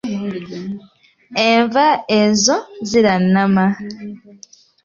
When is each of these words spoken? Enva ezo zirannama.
Enva 1.47 1.87
ezo 2.21 2.55
zirannama. 2.89 3.65